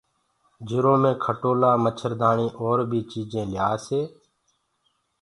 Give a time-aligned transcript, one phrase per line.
[0.67, 4.05] جِرو مي کٽولآ مڇردآڻيٚ اور بيٚ چيٚجينٚ ليآسيٚ